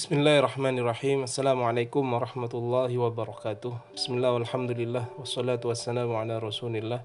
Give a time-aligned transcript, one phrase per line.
[0.00, 1.28] Bismillahirrahmanirrahim.
[1.28, 3.92] Assalamualaikum warahmatullahi wabarakatuh.
[3.92, 7.04] Bismillah walhamdulillah Wassalatu wassalamu ala rasulillah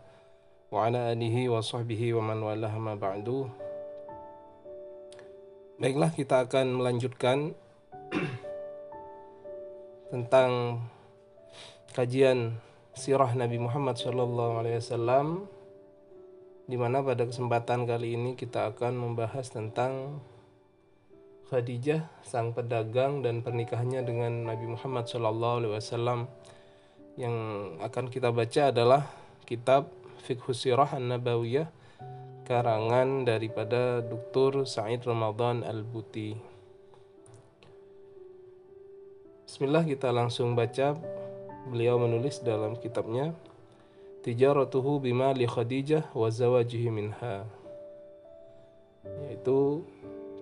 [0.71, 3.51] Wa ala alihi wa sahbihi wa man walah ma ba'du.
[5.75, 7.51] Baiklah kita akan melanjutkan
[10.15, 10.79] Tentang
[11.91, 12.63] Kajian
[12.95, 15.51] Sirah Nabi Muhammad Sallallahu Alaihi Wasallam
[16.71, 20.23] di mana pada kesempatan kali ini kita akan membahas tentang
[21.45, 26.25] Khadijah sang pedagang dan pernikahannya dengan Nabi Muhammad SAW
[27.21, 27.35] yang
[27.85, 29.05] akan kita baca adalah
[29.45, 29.93] kitab
[30.25, 31.69] Fiqh Sirah An-Nabawiyah
[32.49, 34.65] karangan daripada Dr.
[34.65, 36.33] Said Ramadan Al-Buti.
[39.45, 40.97] Bismillah kita langsung baca
[41.69, 43.37] beliau menulis dalam kitabnya
[44.25, 47.45] Tijaratuhu bima li Khadijah wa zawajihi minha
[49.05, 49.85] yaitu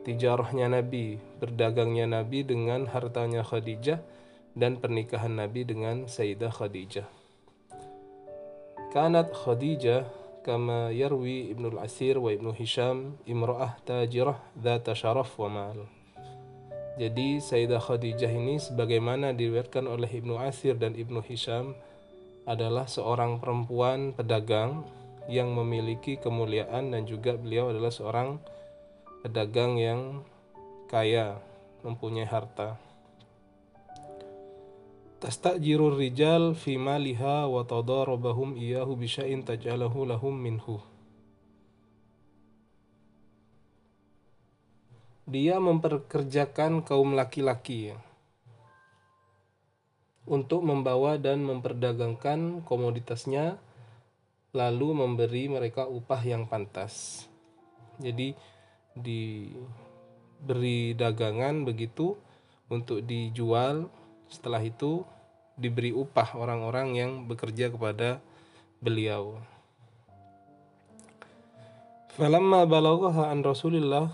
[0.03, 4.03] tijarahnya Nabi, berdagangnya Nabi dengan hartanya Khadijah
[4.53, 7.07] dan pernikahan Nabi dengan Sayyidah Khadijah.
[8.93, 10.05] Kanat Khadijah
[10.45, 15.79] kama yarwi Ibnu Al-Asir wa Ibnu Hisham imra'ah tajirah dzata syaraf wa mal.
[16.99, 21.73] Jadi Sayyidah Khadijah ini sebagaimana diriwayatkan oleh Ibnu Asir dan Ibnu Hisham
[22.45, 24.85] adalah seorang perempuan pedagang
[25.31, 28.37] yang memiliki kemuliaan dan juga beliau adalah seorang
[29.23, 30.01] pedagang yang
[30.91, 31.39] kaya,
[31.79, 32.75] mempunyai harta.
[35.23, 40.83] Tastajirur rijal fi maliha wa tadarabahum iyahu bisya'in taj'alahu lahum minhu.
[45.23, 47.95] Dia memperkerjakan kaum laki-laki
[50.27, 53.55] untuk membawa dan memperdagangkan komoditasnya
[54.51, 57.25] lalu memberi mereka upah yang pantas.
[58.03, 58.35] Jadi
[58.97, 62.17] diberi dagangan begitu
[62.69, 63.89] untuk dijual.
[64.29, 65.05] Setelah itu
[65.53, 68.17] diberi upah orang-orang yang bekerja kepada
[68.81, 69.37] beliau.
[72.13, 74.13] Falamma balaghaha an rasulillah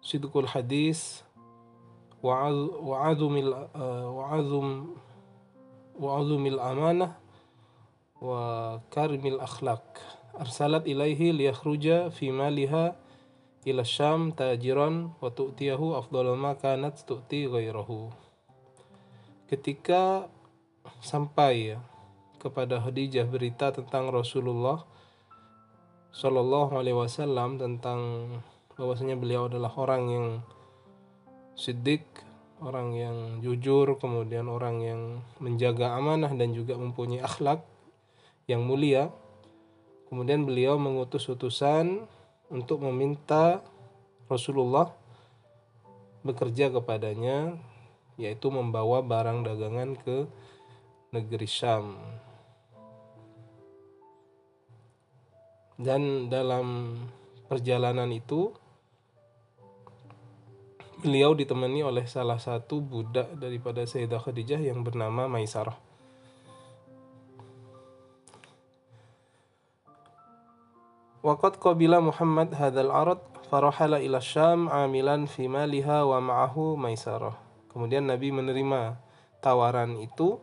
[0.00, 1.20] sidqul hadis
[2.24, 3.52] wa'azumil
[4.16, 4.96] wa'azum
[6.00, 7.12] wa'azumil amanah
[8.16, 9.84] wa karimil akhlaq
[10.40, 12.96] arsalat ilaihi liyakhruja fi maliha
[13.66, 18.14] ila syam tajiran wa tu'tiyahu afdal ma kanat tu'ti ghairahu.
[19.50, 20.30] Ketika
[21.02, 21.74] sampai
[22.38, 24.86] kepada Khadijah berita tentang Rasulullah
[26.14, 28.00] Shallallahu Alaihi Wasallam tentang
[28.78, 30.26] bahwasanya beliau adalah orang yang
[31.58, 32.06] sidik,
[32.62, 35.00] orang yang jujur, kemudian orang yang
[35.42, 37.66] menjaga amanah dan juga mempunyai akhlak
[38.46, 39.10] yang mulia.
[40.06, 42.06] Kemudian beliau mengutus utusan
[42.50, 43.62] untuk meminta
[44.26, 44.90] Rasulullah
[46.26, 47.54] bekerja kepadanya
[48.16, 50.26] yaitu membawa barang dagangan ke
[51.12, 52.00] negeri Syam.
[55.76, 56.96] Dan dalam
[57.46, 58.48] perjalanan itu
[61.04, 65.85] beliau ditemani oleh salah satu budak daripada Sayyidah Khadijah yang bernama Maisarah.
[71.26, 73.18] Waqad qabila Muhammad hadzal arad
[73.50, 77.34] farahala ila Syam amilan fi maliha wa ma'ahu Maisarah.
[77.66, 78.94] Kemudian Nabi menerima
[79.42, 80.38] tawaran itu.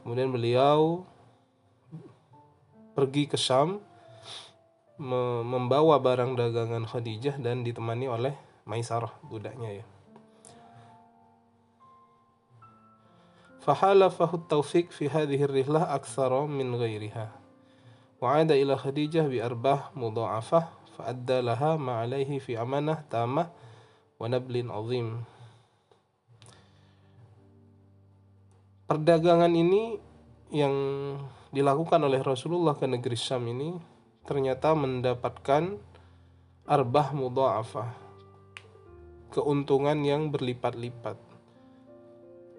[0.00, 1.04] Kemudian beliau
[2.96, 3.84] pergi ke Syam
[5.44, 8.32] membawa barang dagangan Khadijah dan ditemani oleh
[8.64, 9.86] Maisarah budaknya ya.
[13.60, 17.39] Fahalafahu taufiq fi hadhihi rihlah aktsara min ghairiha.
[18.21, 20.61] وعاد إلى خديجة بأرباح مضاعفة
[20.97, 23.43] فأدى لها ما عليه في أمانة تامة
[24.19, 25.09] ونبل عظيم
[28.85, 29.97] Perdagangan ini
[30.53, 30.75] yang
[31.49, 33.73] dilakukan oleh Rasulullah ke negeri Syam ini
[34.29, 35.81] ternyata mendapatkan
[36.69, 37.89] arbah mudha'afah
[39.33, 41.17] keuntungan yang berlipat-lipat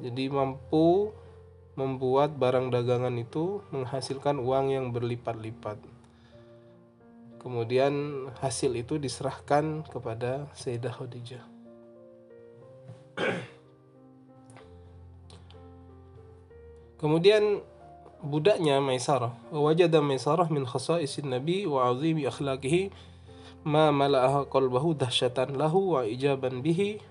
[0.03, 1.15] jadi mampu
[1.82, 5.82] membuat barang dagangan itu menghasilkan uang yang berlipat-lipat.
[7.42, 11.42] Kemudian hasil itu diserahkan kepada Sayyidah Khadijah.
[17.02, 17.66] Kemudian
[18.22, 22.94] budaknya Maisarah, wajada Maisarah min khasa'isin Nabi wa 'azimi akhlaqihi
[23.66, 27.02] ma mala'aha qalbahu dahsyatan lahu wa ijaban bihi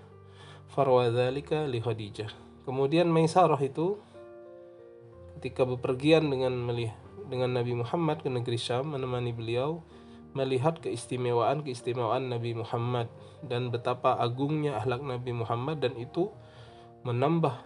[0.71, 2.31] farwa dzalika li Khadijah.
[2.63, 3.99] Kemudian Maisarah itu
[5.41, 6.93] ketika bepergian dengan melihat
[7.25, 9.81] dengan Nabi Muhammad ke negeri Syam menemani beliau
[10.37, 13.09] melihat keistimewaan-keistimewaan Nabi Muhammad
[13.41, 16.29] dan betapa agungnya akhlak Nabi Muhammad dan itu
[17.01, 17.57] menambah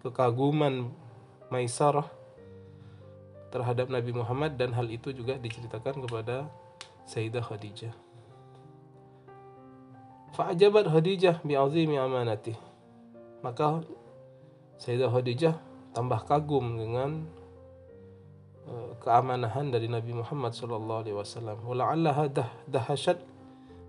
[0.00, 0.96] kekaguman
[1.52, 2.08] Maisarah
[3.52, 6.48] terhadap Nabi Muhammad dan hal itu juga diceritakan kepada
[7.04, 7.92] Sayyidah Khadijah.
[10.38, 12.54] Fa'ajabat Khadijah bi'azimi amanati.
[13.42, 13.82] Maka
[14.78, 17.26] Sayyidah Khadijah tambah kagum dengan
[18.68, 21.58] uh, keamanahan dari Nabi Muhammad sallallahu alaihi wasallam.
[21.66, 23.18] Wala'allaha dah dahashat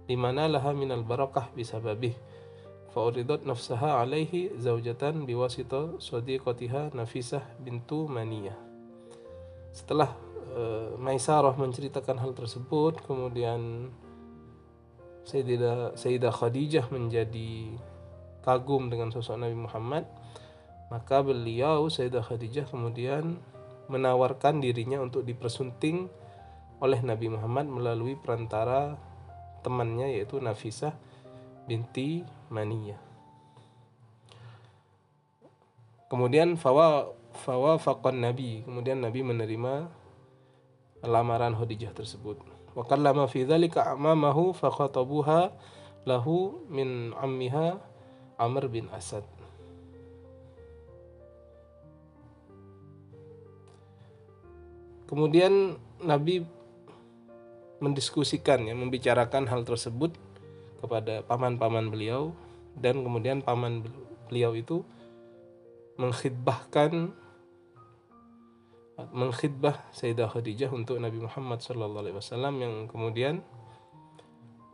[0.09, 2.13] limana laha minal barakah bisababih.
[2.91, 8.71] Fa'uridat nafsaha alaihi zaujatan biwasita sadiqatiha Nafisah bintu Maniyah
[9.71, 10.11] setelah
[10.53, 13.91] uh, Maisarah menceritakan hal tersebut kemudian
[15.23, 17.77] Sayyidah, Sayyidah Khadijah menjadi
[18.43, 20.03] kagum dengan sosok Nabi Muhammad
[20.91, 23.39] maka beliau Sayyidah Khadijah kemudian
[23.87, 26.11] menawarkan dirinya untuk dipersunting
[26.83, 28.99] oleh Nabi Muhammad melalui perantara
[29.63, 30.91] temannya yaitu Nafisah
[31.63, 32.99] binti Maniyah.
[36.11, 37.15] Kemudian fawa
[37.47, 38.67] fawafaqan Nabi.
[38.67, 39.87] Kemudian Nabi menerima
[41.07, 42.43] lamaran Khadijah tersebut.
[42.75, 44.51] Wa kallama fi dzalika amamahu
[46.03, 47.79] lahu min ammiha
[48.41, 49.23] Amr bin Asad.
[55.11, 56.47] Kemudian Nabi
[57.83, 60.15] mendiskusikan ya, membicarakan hal tersebut
[60.79, 62.31] kepada paman-paman beliau
[62.79, 63.83] dan kemudian paman
[64.31, 64.87] beliau itu
[65.99, 67.11] mengkhidbahkan
[69.11, 73.41] mengkhidbah Sayyidah Khadijah untuk Nabi Muhammad sallallahu alaihi wasallam yang kemudian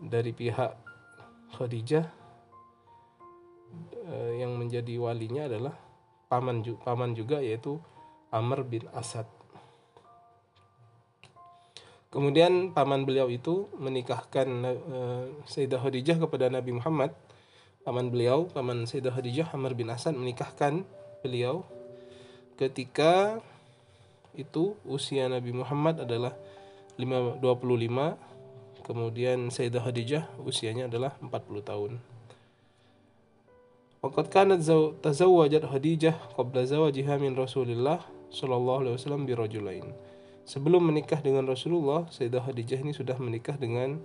[0.03, 0.75] dari pihak
[1.55, 2.05] Khadijah
[4.03, 5.75] eh, yang menjadi walinya adalah
[6.27, 7.79] paman paman juga yaitu
[8.29, 9.25] Amr bin Asad.
[12.07, 17.11] Kemudian paman beliau itu menikahkan uh, Sayyidah Khadijah kepada Nabi Muhammad.
[17.83, 20.87] Paman beliau, paman Sayyidah Khadijah Amr bin Asad menikahkan
[21.19, 21.67] beliau
[22.57, 23.43] ketika
[24.33, 26.33] itu usia Nabi Muhammad adalah
[26.97, 27.43] 25
[28.85, 31.91] kemudian Sayyidah Khadijah usianya adalah 40 tahun
[33.97, 34.61] Waqad kanat
[35.01, 39.89] tazawwajat Khadijah qabla zawajiha min Rasulillah sallallahu alaihi wasallam bi rajulain.
[40.47, 43.99] Sebelum menikah dengan Rasulullah, Sayyidah Khadijah ini sudah menikah dengan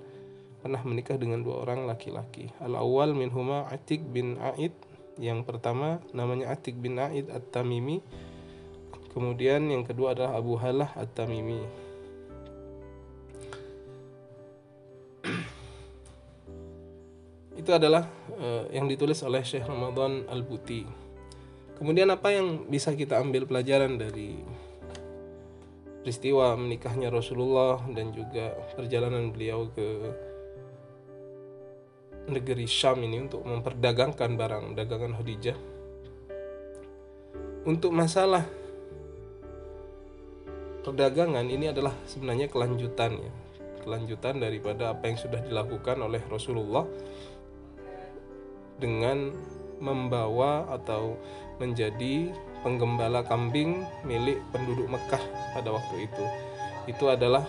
[0.59, 2.51] pernah menikah dengan dua orang laki-laki.
[2.59, 4.75] Al-awwal minhuma Atik bin Aid.
[5.23, 8.03] Yang pertama namanya Atik bin Aid At-Tamimi
[9.13, 11.61] Kemudian yang kedua adalah Abu Halah At-Tamimi.
[17.61, 18.09] Itu adalah
[18.41, 20.89] uh, yang ditulis oleh Syekh Ramadan Al-Buti.
[21.77, 24.41] Kemudian apa yang bisa kita ambil pelajaran dari
[26.03, 29.89] peristiwa menikahnya Rasulullah dan juga perjalanan beliau ke
[32.27, 35.59] negeri Syam ini untuk memperdagangkan barang dagangan Khadijah.
[37.63, 38.43] Untuk masalah
[40.83, 43.33] perdagangan ini adalah sebenarnya kelanjutan ya
[43.83, 46.87] kelanjutan daripada apa yang sudah dilakukan oleh Rasulullah
[48.79, 49.35] dengan
[49.83, 51.19] membawa atau
[51.59, 52.31] menjadi
[52.63, 55.23] penggembala kambing milik penduduk Mekah
[55.55, 56.25] pada waktu itu.
[56.87, 57.47] Itu adalah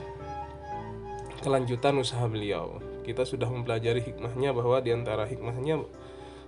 [1.42, 2.82] kelanjutan usaha beliau.
[3.04, 5.82] Kita sudah mempelajari hikmahnya bahwa di antara hikmahnya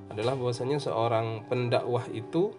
[0.09, 2.53] adalah bahwasanya seorang pendakwah itu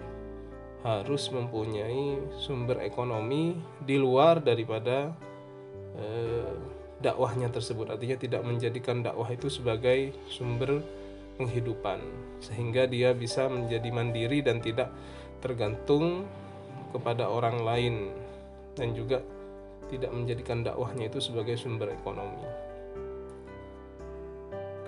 [0.87, 5.11] harus mempunyai sumber ekonomi di luar daripada
[5.99, 6.55] eh,
[7.03, 10.81] dakwahnya tersebut artinya tidak menjadikan dakwah itu sebagai sumber
[11.37, 12.01] penghidupan
[12.41, 14.89] sehingga dia bisa menjadi mandiri dan tidak
[15.47, 16.27] tergantung
[16.91, 17.95] kepada orang lain
[18.75, 19.23] dan juga
[19.87, 22.43] tidak menjadikan dakwahnya itu sebagai sumber ekonomi.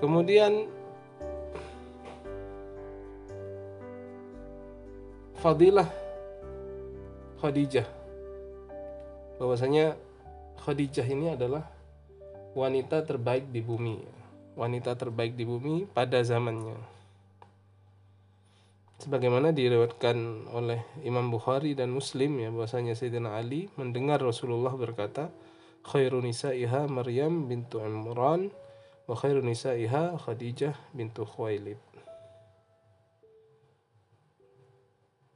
[0.02, 0.66] Kemudian
[5.38, 5.86] fadilah
[7.38, 7.86] Khadijah
[9.38, 9.94] bahwasanya
[10.58, 11.62] Khadijah ini adalah
[12.58, 14.02] wanita terbaik di bumi
[14.58, 16.97] wanita terbaik di bumi pada zamannya
[18.98, 25.30] sebagaimana diriwayatkan oleh Imam Bukhari dan Muslim ya bahwasanya Sayyidina Ali mendengar Rasulullah berkata
[25.86, 28.50] khairun nisaiha Maryam bintu Imran
[29.06, 31.78] wa khairun nisaiha Khadijah bintu Khuwailid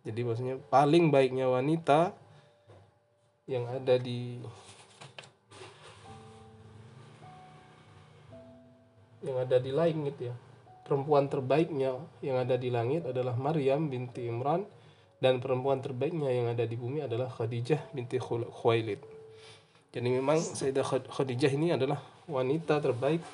[0.02, 2.11] Jadi maksudnya paling baiknya wanita
[3.47, 4.42] yang ada di
[9.23, 10.35] yang ada di langit ya.
[10.93, 14.61] Perempuan terbaiknya yang ada di langit adalah Maryam binti Imran
[15.25, 19.01] dan perempuan terbaiknya yang ada di bumi adalah Khadijah binti Khuwailid.
[19.89, 21.97] Jadi memang Sayyidah Khadijah ini adalah
[22.29, 23.25] wanita terbaik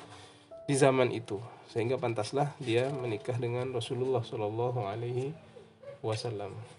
[0.71, 1.35] di zaman itu
[1.67, 5.35] sehingga pantaslah dia menikah dengan Rasulullah Shallallahu Alaihi
[5.99, 6.78] Wasallam.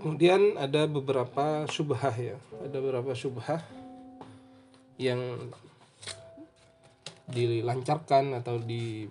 [0.00, 3.60] Kemudian ada beberapa syubhah ya, ada beberapa syubhah
[4.96, 5.52] yang
[7.28, 9.04] dilancarkan atau di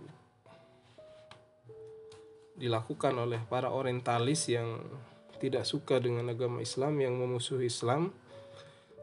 [2.58, 4.81] dilakukan oleh para orientalis yang
[5.39, 8.12] tidak suka dengan agama Islam yang memusuhi Islam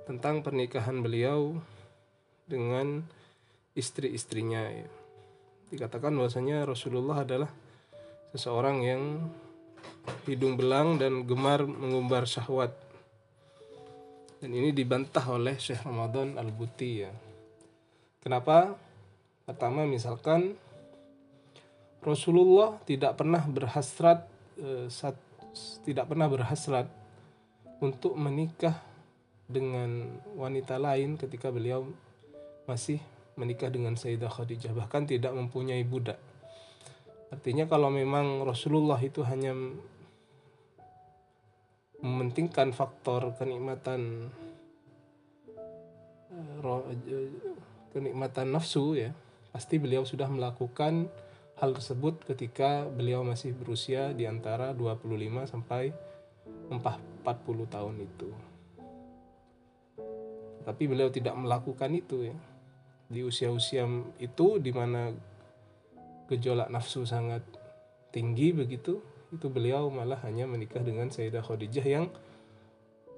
[0.05, 1.57] tentang pernikahan beliau
[2.45, 3.07] dengan
[3.79, 4.89] istri-istrinya ya.
[5.73, 7.51] Dikatakan bahwasanya Rasulullah adalah
[8.35, 9.03] seseorang yang
[10.27, 12.75] hidung belang dan gemar mengumbar syahwat.
[14.43, 17.13] Dan ini dibantah oleh Syekh Ramadan Al-Buti ya.
[18.21, 18.75] Kenapa?
[19.47, 20.59] Pertama misalkan
[22.03, 24.27] Rasulullah tidak pernah berhasrat
[24.59, 25.17] eh, sat,
[25.87, 26.87] tidak pernah berhasrat
[27.83, 28.79] untuk menikah
[29.47, 31.87] dengan wanita lain ketika beliau
[32.67, 32.99] masih
[33.39, 36.19] menikah dengan Sayyidah Khadijah bahkan tidak mempunyai budak.
[37.31, 39.55] Artinya kalau memang Rasulullah itu hanya
[42.07, 44.31] mementingkan faktor kenikmatan
[46.31, 47.31] eh,
[47.91, 49.11] kenikmatan nafsu ya,
[49.51, 51.11] pasti beliau sudah melakukan
[51.57, 55.91] hal tersebut ketika beliau masih berusia di antara 25 sampai
[56.69, 58.31] 40 tahun itu.
[60.67, 62.37] Tapi beliau tidak melakukan itu ya.
[63.07, 63.87] Di usia-usia
[64.19, 65.15] itu di mana
[66.27, 67.47] gejolak nafsu sangat
[68.11, 68.99] tinggi begitu,
[69.37, 72.07] itu beliau malah hanya menikah dengan Sayyidah Khadijah yang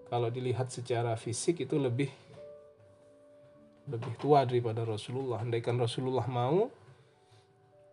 [0.08, 2.08] kalau dilihat secara fisik itu lebih
[3.88, 5.40] lebih tua daripada Rasulullah.
[5.40, 6.68] Andaikan Rasulullah mau,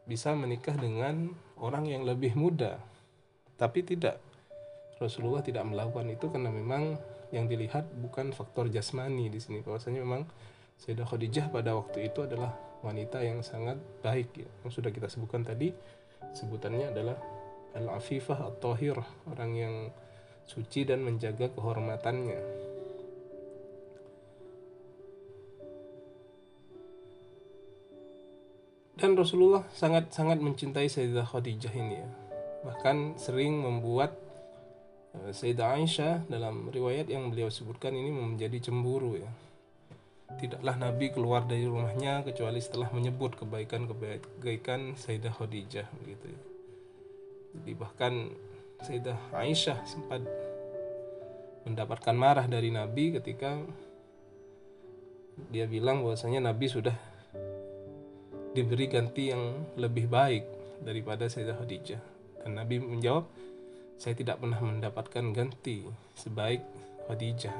[0.04, 2.78] bisa menikah dengan orang yang lebih muda.
[3.56, 4.20] Tapi tidak.
[5.00, 6.96] Rasulullah tidak melakukan itu karena memang
[7.32, 9.64] yang dilihat bukan faktor jasmani di sini.
[9.64, 10.28] Bahwasanya memang
[10.80, 12.52] Sayyidah Khadijah pada waktu itu adalah
[12.84, 14.48] wanita yang sangat baik ya.
[14.64, 15.72] Yang sudah kita sebutkan tadi
[16.36, 17.16] sebutannya adalah
[17.76, 19.76] al-afifah at-tahirah, orang yang
[20.48, 22.66] suci dan menjaga kehormatannya.
[28.96, 32.10] dan Rasulullah sangat sangat mencintai Sayyidah Khadijah ini ya
[32.64, 34.16] bahkan sering membuat
[35.14, 39.30] uh, Sayyidah Aisyah dalam riwayat yang beliau sebutkan ini menjadi cemburu ya
[40.40, 46.55] tidaklah Nabi keluar dari rumahnya kecuali setelah menyebut kebaikan-kebaikan Sayyidah Khadijah begitu ya.
[47.62, 48.14] Jadi bahkan
[48.84, 50.22] Sayyidah Aisyah sempat
[51.66, 53.58] mendapatkan marah dari Nabi ketika
[55.50, 56.96] dia bilang bahwasanya Nabi sudah
[58.56, 60.44] diberi ganti yang lebih baik
[60.80, 62.02] daripada Sayyidah Khadijah.
[62.46, 63.28] Dan Nabi menjawab,
[64.00, 65.84] saya tidak pernah mendapatkan ganti
[66.16, 66.64] sebaik
[67.10, 67.56] Khadijah.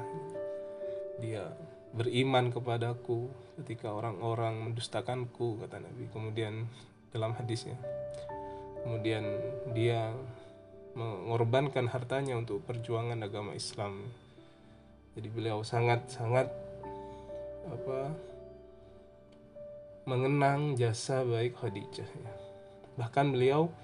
[1.20, 1.52] Dia
[1.92, 3.28] beriman kepadaku
[3.60, 6.08] ketika orang-orang mendustakanku, kata Nabi.
[6.12, 6.64] Kemudian
[7.12, 7.76] dalam hadisnya,
[8.86, 9.26] kemudian
[9.74, 10.14] dia
[10.94, 14.06] mengorbankan hartanya untuk perjuangan agama Islam.
[15.18, 16.46] Jadi beliau sangat-sangat
[17.66, 18.14] apa
[20.06, 22.32] mengenang jasa baik Khadijah ya.
[22.94, 23.74] Bahkan beliau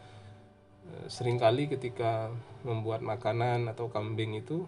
[0.87, 2.31] e, sering kali ketika
[2.63, 4.63] membuat makanan atau kambing itu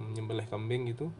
[0.00, 1.12] menyembelih kambing itu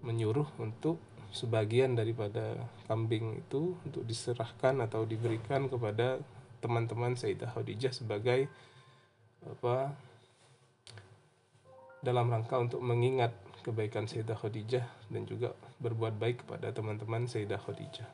[0.00, 0.96] menyuruh untuk
[1.28, 2.56] sebagian daripada
[2.88, 6.24] kambing itu untuk diserahkan atau diberikan kepada
[6.64, 8.48] teman-teman Sayyidah Khadijah sebagai
[9.44, 9.92] apa
[12.00, 15.52] dalam rangka untuk mengingat kebaikan Sayyidah Khadijah dan juga
[15.84, 18.08] berbuat baik kepada teman-teman Sayyidah Khadijah.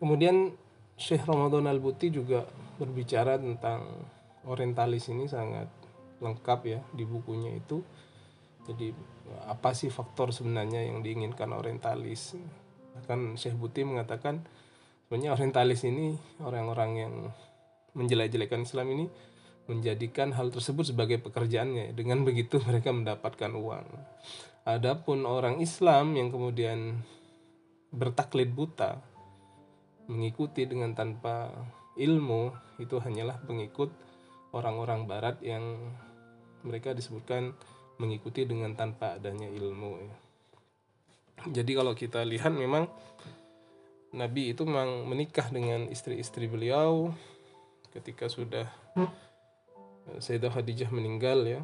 [0.00, 0.56] Kemudian
[0.96, 2.48] Syekh Ramadan Al-Buti juga
[2.80, 3.84] berbicara tentang
[4.48, 5.68] orientalis ini sangat
[6.24, 7.84] lengkap ya di bukunya itu.
[8.68, 8.92] Jadi
[9.46, 12.36] apa sih faktor sebenarnya yang diinginkan orientalis?
[13.08, 14.44] Kan Syekh Buti mengatakan
[15.06, 17.14] sebenarnya orientalis ini orang-orang yang
[17.96, 19.06] menjelek-jelekan Islam ini
[19.70, 21.94] menjadikan hal tersebut sebagai pekerjaannya.
[21.94, 23.86] Dengan begitu mereka mendapatkan uang.
[24.66, 27.00] Adapun orang Islam yang kemudian
[27.90, 29.02] bertaklid buta
[30.06, 31.50] mengikuti dengan tanpa
[31.98, 32.50] ilmu
[32.82, 33.90] itu hanyalah pengikut
[34.50, 35.94] orang-orang barat yang
[36.66, 37.54] mereka disebutkan
[38.00, 40.16] mengikuti dengan tanpa adanya ilmu ya.
[41.60, 42.88] Jadi kalau kita lihat memang
[44.16, 47.12] Nabi itu memang menikah dengan istri-istri beliau
[47.92, 48.66] ketika sudah
[50.18, 51.62] Sayyidah Khadijah meninggal ya.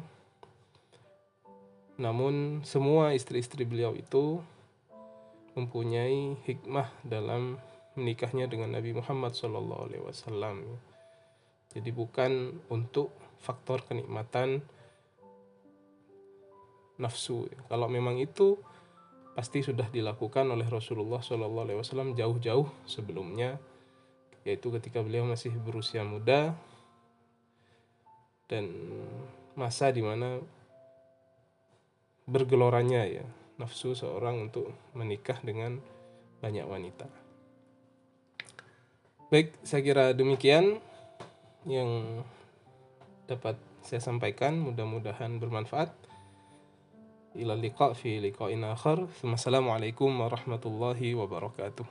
[1.97, 4.39] Namun semua istri-istri beliau itu
[5.57, 7.57] mempunyai hikmah dalam
[7.97, 10.61] menikahnya dengan Nabi Muhammad SAW.
[11.73, 13.09] Jadi bukan untuk
[13.41, 14.61] faktor kenikmatan
[16.97, 17.49] nafsu.
[17.69, 18.57] Kalau memang itu
[19.37, 23.61] pasti sudah dilakukan oleh Rasulullah SAW jauh-jauh sebelumnya,
[24.41, 26.57] yaitu ketika beliau masih berusia muda
[28.49, 28.69] dan
[29.53, 30.41] masa di mana
[32.27, 33.25] bergeloranya ya
[33.57, 35.81] nafsu seorang untuk menikah dengan
[36.41, 37.09] banyak wanita.
[39.27, 40.79] Baik, saya kira demikian
[41.67, 42.23] yang
[43.27, 44.55] dapat saya sampaikan.
[44.55, 45.91] Mudah-mudahan bermanfaat.
[47.37, 49.05] Ila liqa fi liqa'in akhar.
[49.21, 51.85] Wassalamualaikum warahmatullahi wabarakatuh.